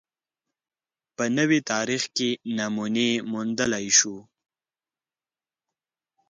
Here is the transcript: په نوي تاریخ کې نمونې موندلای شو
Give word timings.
په 1.15 1.23
نوي 1.37 1.59
تاریخ 1.71 2.03
کې 2.17 2.29
نمونې 2.57 3.09
موندلای 3.31 3.87
شو 3.97 4.15